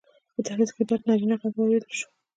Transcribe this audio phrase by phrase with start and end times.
[0.33, 2.07] په دهلېز کې ډډ نارينه غږ واورېدل شو: